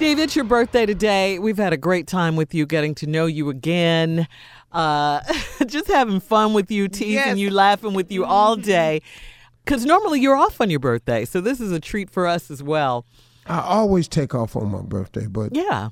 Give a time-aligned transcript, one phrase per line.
[0.00, 1.38] Steve, it's your birthday today.
[1.38, 4.26] We've had a great time with you, getting to know you again,
[4.72, 5.20] uh,
[5.66, 7.36] just having fun with you, teasing Yes.
[7.36, 9.02] you, laughing with you all day.
[9.62, 12.62] Because normally you're off on your birthday, so this is a treat for us as
[12.62, 13.04] well.
[13.44, 15.90] I always take off on my birthday, but Yeah.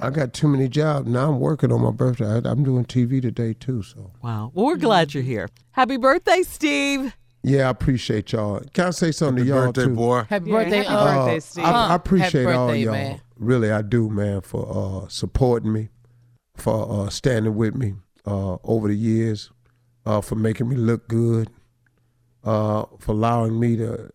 [0.00, 1.06] I got too many jobs.
[1.06, 2.24] Now I'm working on my birthday.
[2.26, 3.82] I, I'm doing TV today too.
[3.82, 4.52] So Wow.
[4.54, 5.50] Well, we're glad you're here.
[5.72, 7.14] Happy birthday, Steve.
[7.44, 8.60] Yeah, I appreciate y'all.
[8.72, 9.94] Can I say something Happy to y'all birthday, too?
[9.94, 10.22] boy.
[10.28, 11.64] Happy Yeah, birthday, happy uh, birthday, Uh, Steve.
[11.64, 12.92] I, I Happy appreciate all birthday, y'all.
[12.92, 13.20] man.
[13.36, 15.88] Really, I do, man, for uh, supporting me,
[16.56, 17.94] for uh, standing with me
[18.26, 19.50] uh, over the years,
[20.06, 21.48] uh, for making me look good,
[22.44, 24.10] uh, for allowing me to,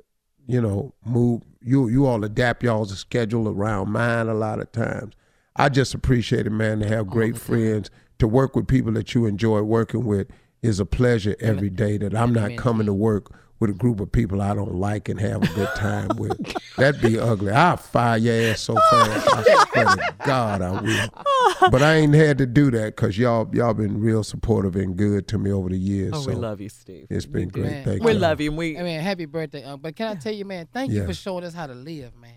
[0.48, 1.44] you know, move.
[1.62, 5.14] You you all adapt y'all's schedule around mine a lot of times.
[5.58, 9.26] I just appreciate it, man, to have great friends, to work with people that you
[9.26, 10.28] enjoy working with
[10.62, 11.98] is a pleasure every day.
[11.98, 15.20] That I'm not coming to work with a group of people I don't like and
[15.20, 16.38] have a good time with.
[16.78, 17.52] That'd be ugly.
[17.52, 19.28] I'll fire your ass so fast.
[19.28, 21.70] I swear to God, I will.
[21.70, 25.28] But I ain't had to do that because y'all y'all been real supportive and good
[25.30, 26.14] to me over the years.
[26.16, 27.08] Oh, so we love you, Steve.
[27.10, 27.66] It's been great.
[27.66, 27.86] Man.
[27.86, 28.20] Thank We you.
[28.20, 28.52] love you.
[28.54, 29.82] We, I mean, happy birthday, Unc.
[29.82, 32.32] But can I tell you, man, thank you for showing us how to live, man.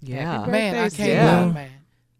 [0.00, 0.46] yeah.
[0.46, 1.44] Man, I can't Yeah.
[1.46, 1.70] wait, man.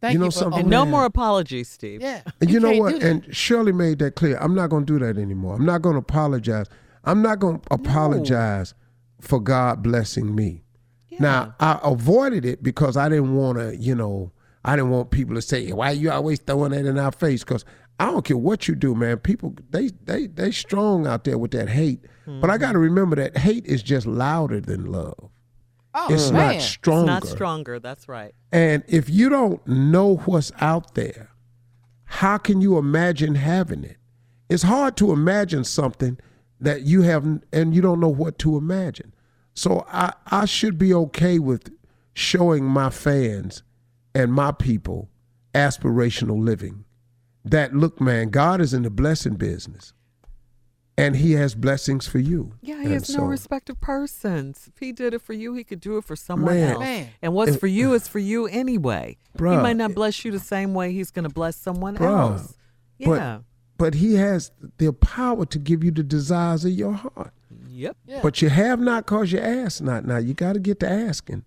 [0.01, 0.93] Thank You you, know for something, And no man.
[0.93, 2.01] more apologies, Steve.
[2.01, 2.23] Yeah.
[2.41, 3.03] And you, know what?
[3.03, 4.39] And Shirley made that clear.
[4.39, 5.55] I'm not going to do that anymore.
[5.55, 6.67] I'm not going to apologize.
[7.05, 8.75] I'm not going to apologize
[9.21, 10.65] for God blessing me.
[11.19, 14.33] Now, I avoided it because I didn't want to, you know,
[14.65, 17.65] I didn't want people to say, "Why you always throwing that in our face?" Because
[17.99, 19.19] I don't care what you do, man.
[19.19, 22.07] People they they they strong out there with that hate.
[22.27, 22.61] But I mm-hmm.
[22.63, 25.31] got to remember that hate is just louder than love.
[25.95, 26.47] Oh, It's man.
[26.47, 27.07] not It's stronger.
[27.07, 27.79] not stronger.
[27.81, 28.35] That's right.
[28.53, 31.31] And if you don't know what's out there,
[32.05, 33.97] how can you imagine having it?
[34.49, 36.19] It's hard to imagine something
[36.61, 39.15] that you haven't and you don't know what to imagine.
[39.55, 41.71] So I, I should be okay with
[42.15, 43.63] showing my fans
[44.15, 45.09] and my people
[45.55, 46.85] aspirational living.
[47.45, 49.93] That look, man, God is in the blessing business.
[51.01, 52.53] And he has blessings for you.
[52.61, 54.69] Yeah, he And has no respect of persons.
[54.73, 56.73] If he did it for you, he could do it for someone Man.
[56.75, 56.81] else.
[56.81, 57.09] Man.
[57.23, 59.17] And what's for you is for you anyway.
[59.39, 62.31] he might not bless you the same way he's going to bless someone Bruh.
[62.33, 62.55] else.
[62.99, 63.39] But- Yeah.
[63.79, 67.33] But he has the power to give you the desires of your heart.
[67.67, 67.97] yep.
[68.07, 68.21] Yeah.
[68.23, 70.05] But you have not cause you ask not.
[70.05, 71.45] Now you got to get to asking.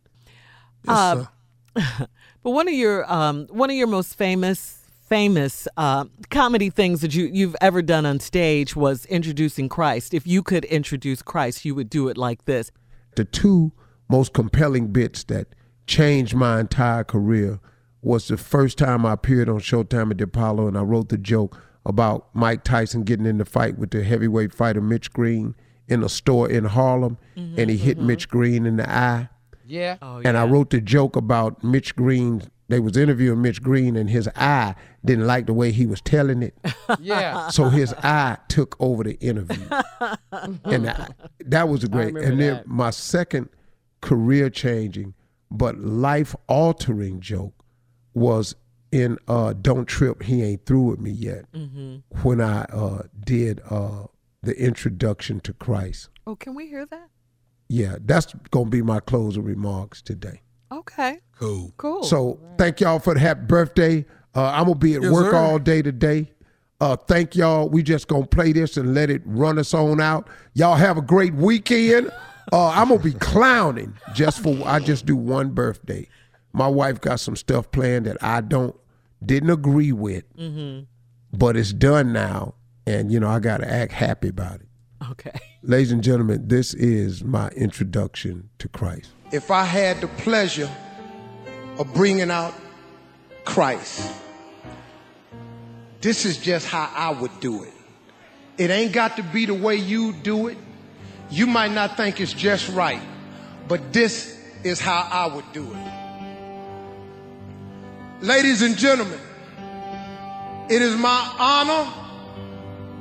[0.88, 1.26] Uh,
[1.76, 2.08] but
[2.42, 4.80] one of your um, one of your most famous
[5.14, 10.12] famous uh, comedy things that you you've ever done on stage was introducing Christ.
[10.12, 12.72] If you could introduce Christ, you would do it like this.
[13.16, 13.74] The two
[14.10, 15.50] most compelling bits that
[15.86, 17.60] changed my entire career
[18.02, 21.20] was the first time I appeared on Showtime at the Apollo and I wrote the
[21.20, 25.54] joke about Mike Tyson getting in the fight with the heavyweight fighter Mitch Green
[25.88, 29.30] in a store in Harlem and he hit Mitch Green in the eye.
[29.68, 29.98] yeah.
[30.02, 32.42] Oh, and I wrote the joke about Mitch Green.
[32.70, 36.42] They was interviewing Mitch Green, and his eye didn't like the way he was telling
[36.44, 36.58] it,
[37.00, 37.50] Yeah.
[37.50, 39.68] so his eye took over the interview,
[40.64, 41.10] and I,
[41.46, 42.16] that was a great.
[42.16, 42.68] And then that.
[42.68, 43.50] my second
[44.02, 45.14] career changing,
[45.52, 47.54] but life altering joke
[48.14, 48.56] was
[48.92, 51.46] in uh, "Don't Trip, He Ain't Through with Me Yet"
[52.22, 54.06] when I uh, did uh,
[54.42, 56.10] the introduction to Christ.
[56.26, 57.10] Oh, can we hear that?
[57.68, 60.42] Yeah, that's gonna be my closing remarks today.
[60.80, 61.20] Okay.
[61.38, 61.74] Cool.
[61.78, 62.04] Cool.
[62.04, 64.06] So thank y'all for the happy birthday.
[64.36, 65.36] Uh, I'm gonna be at Yes, work sir.
[65.38, 66.32] all day today.
[66.82, 67.70] Uh, thank y'all.
[67.70, 70.28] We just gonna play this and let it run us on out.
[70.54, 72.12] Y'all have a great weekend.
[72.52, 76.08] Uh, I'm gonna be clowning just for I just do one birthday.
[76.52, 78.76] My wife got some stuff planned that I don't
[79.26, 80.24] didn't agree with,
[81.32, 82.56] but it's done now,
[82.86, 84.68] and you know I gotta act happy about it.
[85.12, 85.32] okay.
[85.62, 89.12] Ladies and gentlemen, this is my introduction to Christ.
[89.34, 90.70] If I had the pleasure
[91.80, 92.54] of bringing out
[93.44, 94.14] Christ,
[96.02, 97.74] this is just how I would do it.
[98.60, 100.58] It ain't got to be the way you do it.
[101.32, 103.02] You might not think it's just right,
[103.68, 105.94] but this is how I would do it.
[108.22, 109.20] Ladies and gentlemen,
[110.70, 111.92] it is my honor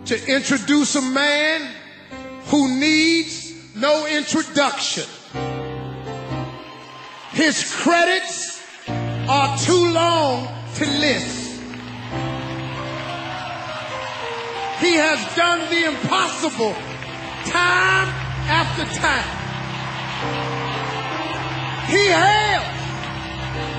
[0.06, 1.68] to introduce a man
[2.46, 5.04] who needs no introduction.
[7.34, 8.62] His credits
[9.26, 11.62] are too long to list.
[14.80, 16.74] He has done the impossible
[17.48, 18.08] time
[18.52, 19.24] after time.
[21.88, 22.68] He hails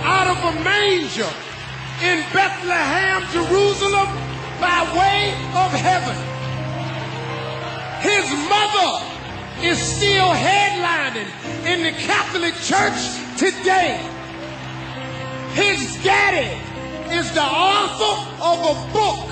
[0.01, 1.29] out of a manger
[2.01, 4.09] in Bethlehem, Jerusalem,
[4.59, 6.17] by way of heaven.
[8.01, 9.05] His mother
[9.61, 11.29] is still headlining
[11.67, 14.00] in the Catholic Church today.
[15.53, 16.57] His daddy
[17.13, 19.30] is the author of a book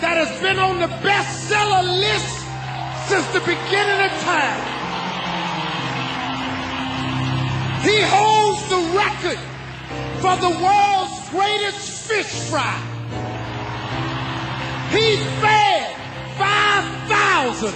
[0.00, 2.42] that has been on the bestseller list
[3.08, 4.62] since the beginning of time.
[7.82, 9.40] He holds the record
[10.22, 12.78] for the world's greatest fish fry.
[14.90, 15.96] He fed
[16.38, 17.74] 5,000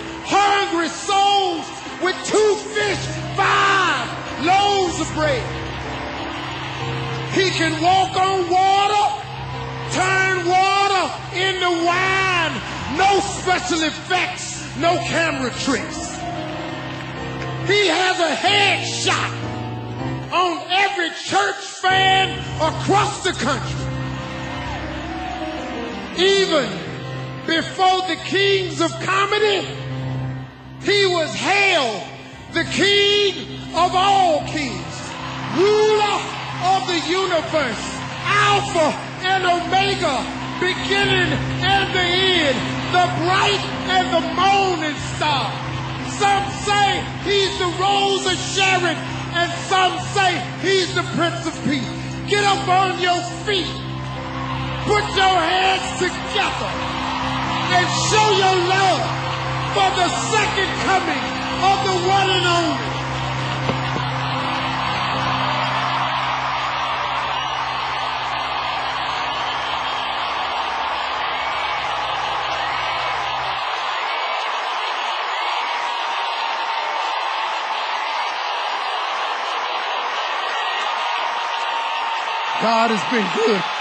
[7.56, 9.06] can walk on water,
[9.93, 11.05] turn water
[11.35, 12.53] into wine.
[12.99, 16.17] No special effects, no camera tricks.
[17.67, 19.32] He has a headshot
[20.32, 23.87] on every church fan across the country.
[26.23, 26.69] Even
[27.47, 29.67] before the kings of comedy,
[30.82, 32.02] he was hailed
[32.52, 34.75] the king of all kings,
[36.96, 37.84] the universe,
[38.25, 38.88] Alpha
[39.20, 40.16] and Omega,
[40.64, 41.28] beginning
[41.60, 42.56] and the end,
[42.88, 45.52] the bright and the morning star.
[46.08, 48.96] Some say he's the rose of Sharon,
[49.37, 51.84] and some say he's the Prince of Peace.
[52.32, 53.76] Get up on your feet,
[54.88, 56.72] put your hands together,
[57.76, 59.04] and show your love
[59.76, 61.25] for the second coming
[61.60, 62.95] of the one and only.
[82.66, 83.75] God has been good.